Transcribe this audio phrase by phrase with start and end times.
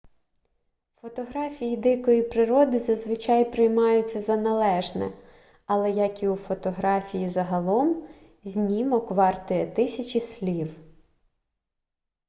[1.01, 5.11] фотографії дикої природи зазвичай приймаються за належне
[5.65, 8.07] але як і у фотографії загалом
[8.43, 10.75] знімок вартує тисячі слів